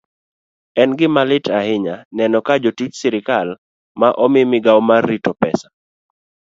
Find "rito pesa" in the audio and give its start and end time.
5.09-5.67